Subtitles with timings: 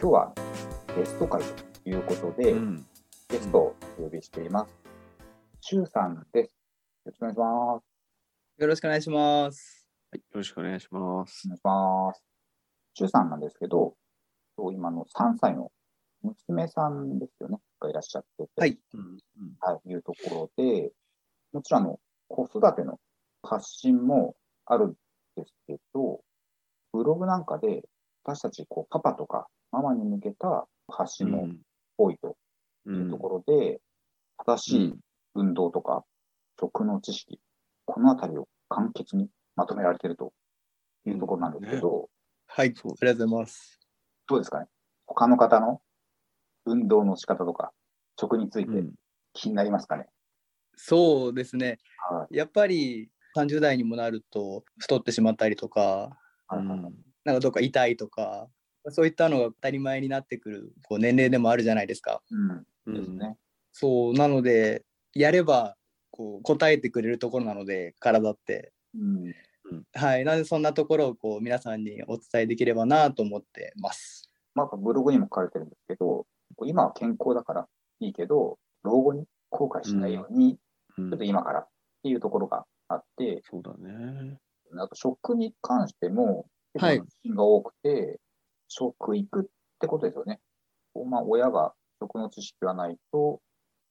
[0.00, 0.32] 今日は
[0.96, 2.86] ゲスト会ということで、うん。
[3.28, 4.72] ゲストをお呼びしています。
[5.60, 6.54] シュウさんです。
[7.04, 8.58] よろしくお願いします。
[8.58, 9.88] よろしくお願いします。
[10.12, 11.48] はい、よろしくお願いしますお。
[11.48, 12.22] 願いします。
[12.94, 13.96] シュウさんなんですけど、
[14.56, 15.72] そう今の3歳の
[16.22, 18.78] 娘さんですよね、がいらっしゃってて、はい。
[19.58, 20.92] はい、いうところで、
[21.52, 23.00] もちろんあの子育ての
[23.42, 24.94] 発信もあるん
[25.34, 26.20] ですけど、
[26.92, 27.82] ブログなんかで
[28.22, 31.48] 私たちこうパパとかママに向けた発信も
[31.96, 32.36] 多いと
[32.86, 33.80] ういうところで、
[34.38, 34.94] 正しい
[35.34, 36.04] 運動とか
[36.58, 37.40] 食の知識、
[37.84, 40.32] このあたりを簡潔にまとめられていると
[41.06, 42.08] いうところなんですけど、
[42.46, 42.74] はい。
[42.74, 43.80] そうありがとうございます。
[44.28, 44.66] どうですかね？
[45.06, 45.80] 他の方の
[46.66, 47.72] 運動の仕方とか
[48.18, 48.94] 食についてうん。
[49.34, 50.06] 気になりますかね、
[50.74, 51.78] そうですね。
[52.10, 56.92] はやっぱり30代にもなると太ってしまったりとか、はいはいはい。
[57.24, 58.48] なんかどっか痛いとか、
[58.90, 62.22] そういったのが当たり前になってくるこう年齢でもあるじゃないですか。
[62.30, 63.36] うんうんですね。
[63.72, 65.76] そうなのでやれば
[66.10, 68.72] こう答えてくれるところなので体って。
[68.94, 69.34] うん
[69.92, 70.24] はい。
[70.24, 74.30] なのでそんなところをこう皆さんにお伝えできればなと思ってます。
[74.54, 76.26] まあ、ブログにも書かれてるんですけど、
[76.64, 77.68] 今は健康だから
[78.00, 80.58] いいけど、老後に後悔しないように、
[80.96, 81.68] うんちょっと今からっ
[82.02, 84.40] ていうところがあって、そうだね。
[84.76, 88.18] あと食に関しても、結はい構が多くて、
[88.68, 89.44] 食育っ
[89.80, 90.40] てことですよね。
[91.06, 93.40] まあ、親が食の知識がないと、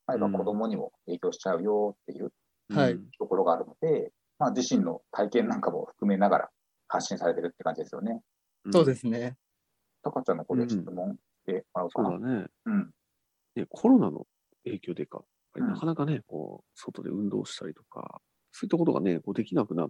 [0.06, 2.31] まあ、やっぱ子供にも影響しちゃうよっていう
[2.73, 6.50] はいうんところがあるので、まあ、自身の体験なんかも含めながら
[6.88, 8.22] 発信されてるって感じですよね。
[8.72, 8.95] そうで。
[8.95, 9.38] すね。
[10.03, 12.09] たかちゃんのこれ質問してもらおうかな。
[12.09, 12.45] そうだね。
[12.66, 12.92] うん。
[13.55, 14.28] ね、コロナの
[14.64, 15.23] 影響でか、
[15.55, 19.89] なかなかね、こう、外で運動したりとか、そういったことがね、こうできなくなっ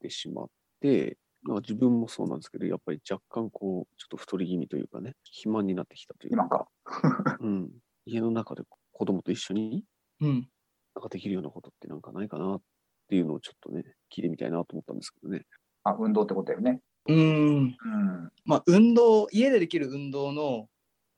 [0.00, 0.46] てしまっ
[0.80, 6.66] て、まあ自分もそうなんですけど、やっぱり若干こう、ちょっと太り気味というかね、肥満になってきたという今か。
[7.40, 7.70] うん。
[8.06, 8.62] 家の中で
[8.92, 9.84] 子供と一緒に
[10.20, 10.48] うん。
[10.94, 12.62] なんかできるようなことってなんかないかなっ
[13.08, 15.44] ていうのをちょっとね、聞いてみたいなと思ったんですけどね。
[15.82, 16.80] あ、運動ってことだよね。
[17.06, 17.58] うーん。
[17.58, 18.32] うん。
[18.44, 20.68] まあ運動家でできる運動の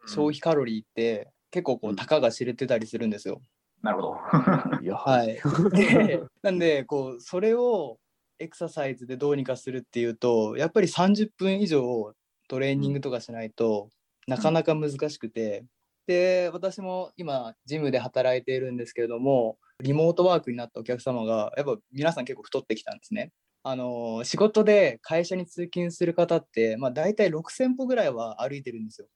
[0.06, 3.42] 消費カロリーって結構こううんたかが知れてたりするんですよ。
[3.82, 4.80] なるほど。
[4.82, 5.38] いや、はい。
[5.72, 7.98] でなんでこうそれを
[8.38, 12.12] エクササイズでどうにかするっていうとやっぱり30分以上
[12.48, 13.90] トレーニングとかしないと
[14.26, 15.64] なかなか難しくて
[16.06, 23.32] で私も今ジムで働いているんですけれどもリモートワークになったお客様がやっぱ皆さん結構太ってきたんですね。
[23.62, 29.08] あの仕事で会社に通勤する方って、まあ、大体6,000歩ぐらいは歩いてるんですよ。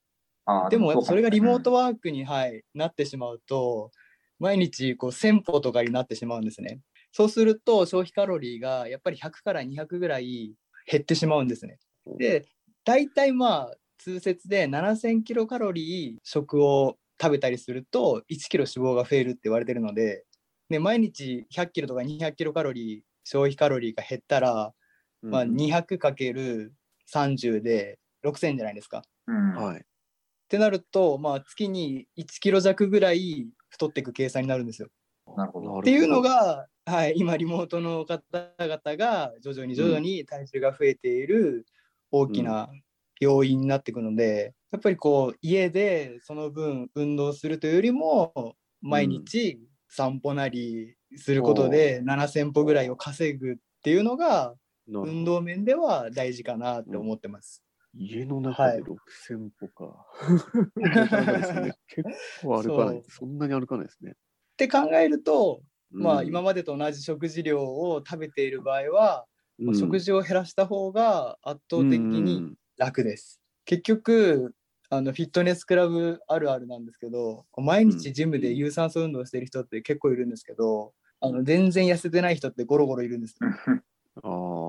[0.45, 1.85] あでもそれがリモートは。
[1.85, 3.93] ワークに、はい、なってしまうと
[4.41, 6.81] 毎日こう1000歩とかになってしまうんですね。
[7.13, 10.55] そうすると消費カロリーがやっぱり100から200ぐらい
[10.87, 11.79] 減ってしまうんですね。
[12.19, 12.47] で
[12.85, 20.25] 大体まあ通説で7000キロカロリー食を食べたりすると1キロ脂肪が増えるって言われてるので
[20.71, 24.73] で毎日100キロとか200キロカロリー消費カロリーが減ったら、
[25.31, 29.03] まあ、うん 200×30 で6000じゃないですか。
[29.27, 29.55] うん。
[29.55, 29.81] はい。
[29.81, 29.83] っ
[30.49, 34.89] てなると、まあ、月に1キロ弱ぐらい太っていく計算になるんですよ。
[35.37, 35.79] なるほど。
[35.81, 41.67] っていうのが、はい、今リモートの方々が徐々に徐々に体重が増えている
[42.11, 42.69] 大きな
[43.21, 54.55] 要因になっていくので、やっぱりこう家でその分運動するというよりも毎日散歩なりすることで7,000歩ぐらいを稼ぐっていうのが
[54.89, 57.63] 運動面では大事かなって思ってます。
[57.95, 60.07] 家の中はいで6000歩か。
[60.77, 62.09] なかなかですね結
[62.43, 63.03] 構歩かない。
[63.09, 64.15] そんなに歩かないですね。
[64.65, 69.31] って考えると、まあ、うん今までと同じ食事量を食べている場合は、うん
[69.75, 73.43] 食事を減らした方が圧倒的うにん楽です。
[73.67, 74.55] 結局
[74.89, 83.51] あのフィットネスクラブあるあるなんですけど毎日ジムで有酸素運動してる人って結構いるんですけどあの全然痩せてない人ってゴロゴロいるんですよ。
[84.23, 84.69] あ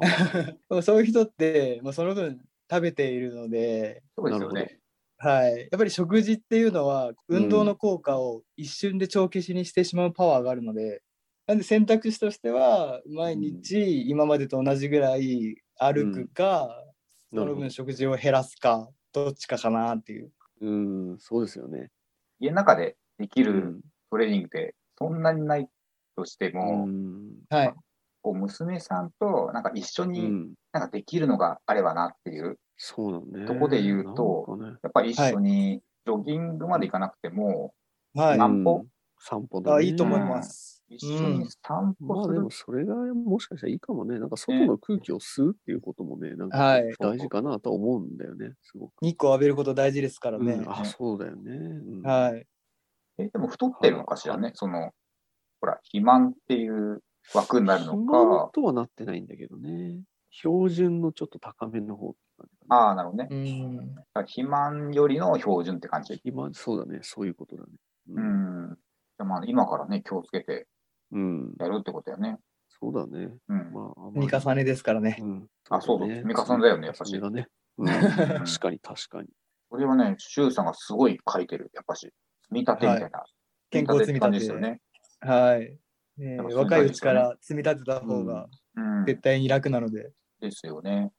[0.69, 0.81] あ。
[0.83, 4.80] そういう人って、まあ、その分食べているので、そうですよね。
[5.23, 11.03] はい、やっぱり食事っていうのは運動の効果を一瞬で帳消しにしてしまうパワーがあるので、
[11.45, 16.69] なんで選択肢としては毎日今までと同じぐらい歩くか、
[17.29, 17.61] そのなるほど。
[17.61, 20.31] 分食事を減らすかどっちかかなっていう。
[20.61, 21.91] うん、そうですよね。
[22.39, 23.81] 家の中でできるうん。
[24.09, 25.69] トレーニングってそんなにない
[26.15, 27.31] としても、うん。
[27.49, 27.73] はい、
[28.21, 30.53] こう娘さんとなんか一緒にうん。
[30.73, 33.45] なんかできるのがあればなっていう、そうなんね。
[33.45, 37.73] とこで言うとねやっぱり一緒にジョギングまで行かなくても、
[38.15, 38.85] はい散歩
[39.19, 40.81] 散歩だねあいいと思います。
[40.89, 44.17] 一緒に散ま歩するあでもそれがもしかしたらいいかもね。
[44.19, 48.93] なんか外の空気を吸うっていうこともね、なんかはい大事かなとは思うんだよね、すごく。
[49.01, 50.53] 日光浴びること大事ですからね。
[50.53, 51.51] うんあ、そうだよね。
[51.53, 52.45] うんはい。
[53.17, 54.91] え、でも太ってるのかしらね、その、
[55.59, 57.01] ほら、肥満っていう
[57.33, 60.01] 枠になるのか、とはなってないんだけどね。
[60.31, 62.15] 標準のちょっと高めの方。
[62.69, 63.27] ああ、なるほどね。
[63.29, 63.95] うん。
[64.13, 66.13] 肥満よりの標準って感じ。
[66.13, 66.99] 肥満、そうだね。
[67.03, 67.69] そういうことだね。
[68.09, 68.21] う。
[68.21, 68.69] ん。
[68.69, 70.67] じゃあまあ、今からね、気をつけて
[71.11, 71.53] うん。
[71.59, 72.39] やるってことだよね。
[72.69, 73.29] そうだね。
[73.49, 73.71] うん。
[73.73, 75.17] まあ、あまり積み重ねですからね。
[75.21, 75.47] うん。
[75.69, 77.47] あそうそうだ積み重ねだよねやっぱしだね。
[77.77, 77.89] うん。
[77.89, 79.27] うん確かに確かに。
[79.69, 82.11] これはね、周さんがすごい書いてる、やっぱし。
[82.43, 83.23] 積み立てみたいな。
[83.69, 84.59] 健康積みって感じ立て。
[84.59, 84.81] ですよね。
[85.19, 85.77] はい。
[86.53, 89.05] 若いうちか大ら積み立てた方がうん。
[89.05, 90.11] 絶対に楽なので。
[90.39, 91.11] ですよね。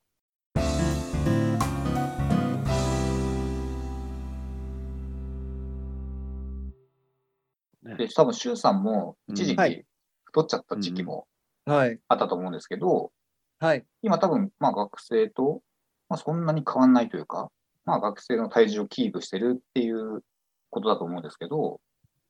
[7.82, 9.84] ねで、多分、周さんも一時期
[10.24, 11.26] 太っちゃった時期も
[11.66, 11.98] はい。
[12.08, 13.12] あったと思うんですけど、
[13.58, 13.84] はい。
[14.02, 15.62] 今多分、まあ学生と、
[16.08, 17.50] まあそんなに変わんないというか、
[17.84, 20.22] まあ学生の体重をキープしてるっていう
[20.70, 21.80] ことだと思うんですけど、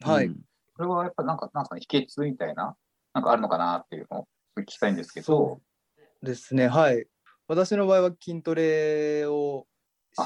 [0.00, 0.26] はい。
[0.26, 0.40] うん
[0.74, 2.76] これはやっぱなんか、なんか秘訣みたいな、
[3.14, 4.26] なんかあるのかなっていうのを
[4.58, 5.60] 聞きたいんですけどそ、
[6.22, 6.69] ですね。
[6.69, 7.06] はい。
[7.48, 9.66] 私の場合は筋トレを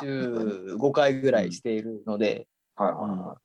[0.01, 2.47] 週5回ぐらいしているので、
[2.77, 3.37] はいはいは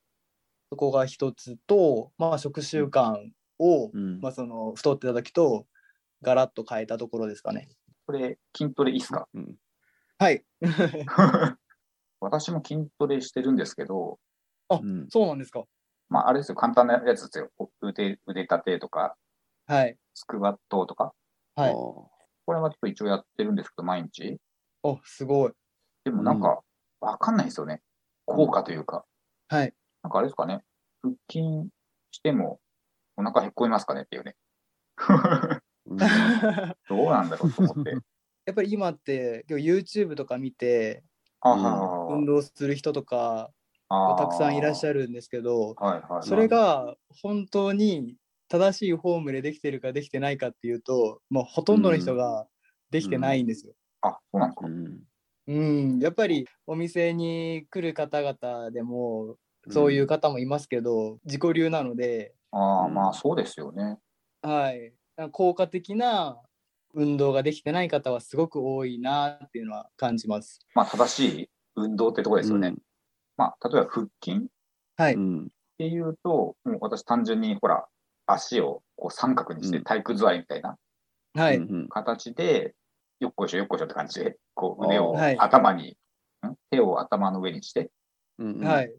[0.69, 5.65] そこが一つと、まあ、食習慣を、うんまあ、その太ってた時と
[6.21, 7.68] ガラッと変えたところですかね。
[7.69, 7.75] い。
[8.06, 9.27] これ、筋トレいいっすか？
[9.33, 9.56] うん
[10.18, 10.44] はい。
[12.19, 14.19] 私も筋トレしてるんですけど、
[14.69, 15.63] うんそうなんですか。
[16.12, 17.50] まああれですよ、簡単なやつですよ。
[17.81, 19.16] 腕、腕立てとか、
[19.66, 19.98] はい。
[20.13, 21.13] スクワットとか。
[21.56, 21.72] はい。
[21.72, 22.12] こ
[22.50, 24.38] れはちょっと一応やってるんですけど、毎日。
[24.84, 25.52] お、すごい。
[26.04, 26.60] でもなんか、
[27.00, 27.81] わかんないですよね。
[28.25, 29.06] 効果というか。
[29.48, 29.74] はい。
[30.04, 30.63] なんかあれですかね。
[31.02, 31.69] 腹筋
[32.12, 32.60] しても
[33.16, 34.36] お腹へっこみますかねっていうね。
[35.86, 35.98] うん
[36.90, 37.92] どうなんだろうと思って。
[38.46, 41.04] やっぱり今って今日 YouTube とか見て
[41.40, 43.52] あうん運動する人とか
[43.94, 44.90] あたくさんいらっしる。
[44.90, 46.24] ゃるんですけど、はいはいはい。
[46.24, 48.16] それが本当に
[48.48, 52.48] 正しいフォームでできてるかできてないかっていうと、もうほとんどの人が
[52.90, 53.74] できてないんですよ。
[54.02, 54.68] あ、そうなんですか？
[54.68, 55.00] うん
[55.48, 59.36] うん、やっぱりお店に来る方々でも
[59.70, 63.98] そういう方もいますけど、自己流なので、ああ、うんまあそうですよね。
[64.42, 64.94] はい、
[65.32, 66.40] 効果的な
[66.94, 70.60] 運動ができてない方はすごく多いなっていうのは感じます。
[70.76, 72.76] まあ正しい運動ってとこですよね。
[73.42, 74.42] まあ例えば腹筋っ
[74.98, 75.50] はい、うん。
[75.80, 77.88] ていうと、もう私単純にほら、
[78.28, 79.84] 足をこう三角にしてうん。
[79.84, 80.78] 体育座りみたいな
[81.34, 81.88] はい、うんうん。
[81.90, 82.76] 形で、
[83.20, 85.38] よっこいしょよっこいしょって感じで、こう腕をはい。
[85.40, 85.98] 頭に、
[86.46, 86.56] ん？
[86.70, 87.90] 手を頭の上にして、
[88.38, 88.64] うんうん。
[88.64, 88.94] はい。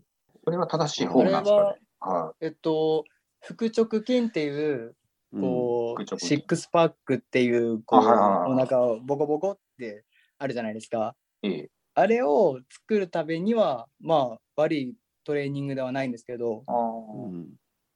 [0.45, 1.81] これは正しいフォームなんですかね。
[2.01, 3.05] はえっと、
[3.41, 4.97] 腹直筋っていう、
[5.33, 6.27] こう、腹直筋。
[6.27, 10.05] シックスパックっていう、こう、お腹をボコボコって
[10.39, 11.15] あるじゃないですか。
[11.43, 11.49] い。
[11.49, 11.71] ええ。
[11.95, 14.95] あれを作るためには、まあ、悪い
[15.25, 16.65] トレーニングではないんですけど、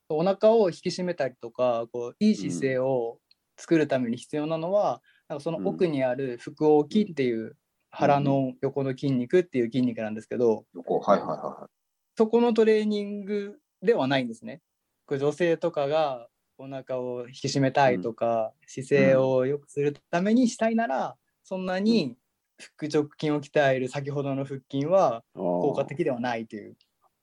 [0.08, 3.18] お腹を引き締めたりとか、こういい姿勢を
[3.56, 7.56] 作るために必要なのは、なんかその奥にある腹横筋っていう
[7.90, 11.68] 腹の横の筋肉っていう筋肉なんですけど、横、はいはいは
[12.16, 14.60] そこのトレーニングではないんですね。
[15.06, 16.28] これ女性とかが
[16.58, 22.16] お腹を引き締めたいとか、姿勢を良くするためにしたいなら、そんなに
[22.58, 26.72] 腹直筋を鍛える先ほどの腹筋は効果的ではないという。
[26.72, 26.76] い。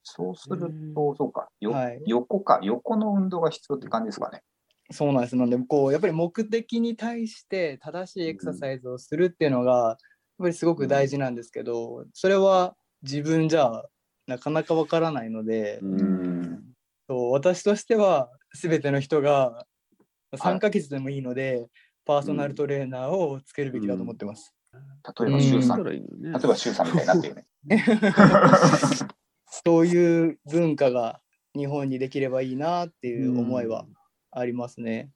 [0.04, 4.44] そうすると、そうか、よはい横か、横の運動が必要って感じですかね。
[4.92, 5.36] そうなんです。
[5.36, 9.98] なので、こう、やっぱり目的に対して正しいエクササイズをするっていうのが、やっ
[10.40, 13.84] ぱりすごく大事なんですけど、それは自分じゃ
[14.28, 16.64] なかなかわからないので、うん
[17.10, 19.66] そう私としては全ての人が
[20.38, 21.68] 3ヶ月でもいいので、
[22.06, 24.54] パーソナルトレーナーをつけるべきだと思ってます。
[25.20, 26.02] 例えば、周さん、した例え
[26.32, 27.46] ば、周さんみたいになってるね。
[29.66, 31.22] そういう文化が
[31.56, 33.86] 日本にできればいいなっていう思いは
[34.32, 35.12] ありますね。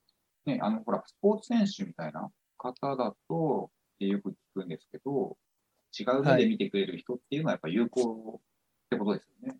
[0.45, 5.37] ね、あの、ほら、スポーツ選手みたいな方だと、えよく聞くんですけど、
[5.97, 9.57] 違う目で見てくれる人っていうのはやっぱ有効ってことですよね。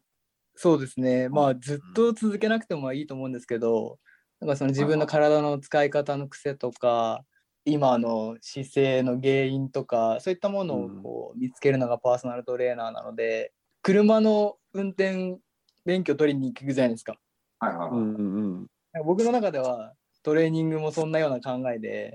[0.56, 1.30] そうですね。
[1.30, 4.00] まあずっと続けなくてもいいと思うんですけど、
[4.40, 7.26] なんかその自分の体の使い方の癖とか、
[7.68, 15.38] 今の姿勢の原因とか、そういったものをこう見つけるのがパーソナルトレーナーなので、車の運転
[15.84, 17.18] 免許取りに行くじゃないですか。
[17.60, 18.00] はいはいはい。
[18.00, 19.04] うんうんなん。
[19.04, 19.94] か僕の中では
[20.24, 22.14] トレーニングもそんなような考えで、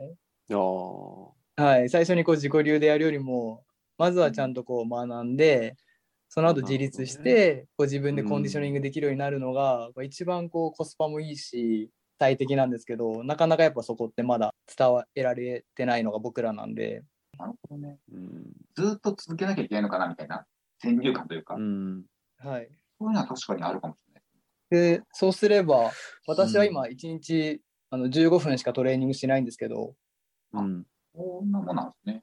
[0.51, 3.63] ああはい、最初にこう自己流でやるよりも、
[3.99, 5.77] まずはちゃんとこう学んで、
[6.31, 11.91] その後自立しなて、こう自分でコンディショニングできるようになるのが、こう一番こうコスパもいいし、
[12.23, 17.03] 体的なんですけどなかなかやっぱそこってまだ伝えられてないのが僕らなんで
[17.39, 17.99] なるほどね。
[18.13, 18.53] うん。
[18.75, 20.47] ずーっと続けなきゃいけないのかなみたいな
[20.81, 22.05] 先入観というか、うん。
[22.39, 24.99] はいそういうのは確かにあるかもしれない。
[24.99, 25.91] でそうすれば
[26.27, 27.61] 私は今1日、
[27.91, 29.95] あの15分しかトレーニングしないんですけど
[30.53, 30.87] うん。
[31.15, 32.23] こんなもんなんですね。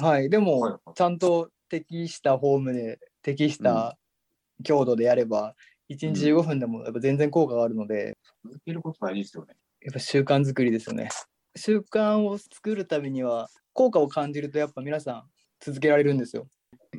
[0.00, 3.98] はいではいもはいちゃんと適したフォームで適した
[4.64, 5.54] 強度でやれば
[5.88, 9.54] 1日15分でもやっぱ全然効果があるので、続けること大事ですよね。
[9.82, 11.08] やっぱ習慣作りですよね。
[11.56, 15.22] 習慣を作るためには効果を感じるとやっぱ皆さん
[15.60, 16.46] 続けられるんですよ。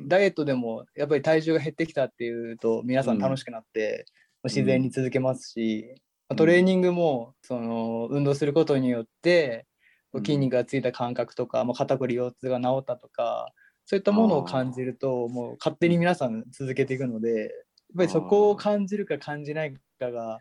[0.06, 4.06] ダイエットでもやっぱり体重が減ってきたっていうと皆さん楽しくなって
[4.44, 5.94] 自然に続けますし、
[6.30, 6.36] うん。
[6.36, 9.66] トレーニングもその運動することによって
[10.12, 10.24] うん。
[10.24, 13.52] 筋肉がついた感覚とか、まあ、肩こり腰痛が治ったとか
[13.84, 17.50] そういったものを感じるともう勝手に皆さん続けていくのでやっ
[17.96, 20.40] ぱりそこを感じるか感じないかが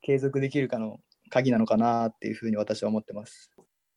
[0.00, 0.98] 継続できるかの
[1.30, 3.50] 鍵なのかなっていうふうに私は思ってます。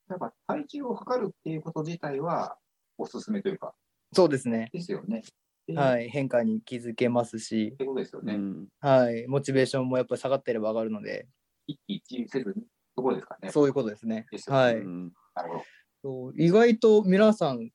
[0.10, 2.58] やっぱ体重を測るっていうこと自体は
[2.98, 3.74] おすすめというか、
[4.14, 4.70] そうですね。
[4.74, 5.20] ですよね。
[5.20, 8.34] っはい、変化に気づけますし、てことですよね。
[8.34, 8.68] うん。
[8.80, 11.28] はい、モチベーションもやっぱり下がってれば上がるので、
[11.68, 12.64] 一喜一憂せずに、
[12.96, 13.52] ところですかね。
[13.52, 14.50] そういうことですねです。
[14.50, 14.76] よねはい。
[14.78, 15.64] うんなるほど。
[16.02, 17.70] そう意外と皆さん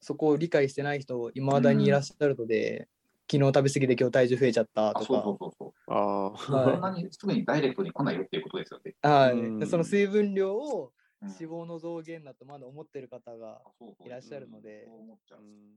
[0.00, 2.88] そこを理解してない人いまだにいらっしゃるので、
[3.30, 5.92] 昨日食べ過ぎて今日体重増えちゃったあ、とそうそうか、そうそう。
[5.92, 6.30] ああ。
[6.30, 8.94] はいそんなにすぐにダイレクトに来ないよっていうことですよね。
[9.02, 13.62] はいうんでその水分量をうん脂肪の増減だとまだ思ってる方が
[14.04, 14.84] いらっしゃるので。
[14.84, 15.40] そう思っちゃう。
[15.40, 15.74] うん